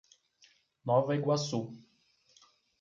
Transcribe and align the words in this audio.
Nova 0.87 1.13
Iguaçu 1.19 1.61